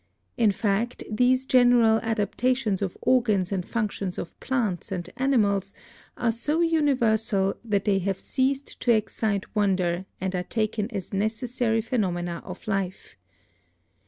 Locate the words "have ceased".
7.99-8.79